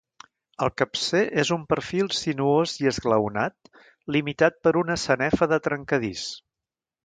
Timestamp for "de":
1.53-1.57, 5.55-5.65